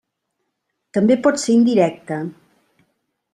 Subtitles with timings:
[0.97, 2.19] També pot ser indirecta.